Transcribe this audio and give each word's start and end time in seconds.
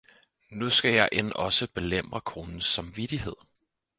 Nu 0.51 0.69
skal 0.69 0.91
jeg 0.93 1.09
endogså 1.11 1.67
belemre 1.75 2.21
konens 2.21 2.65
samvittighed 2.65 3.35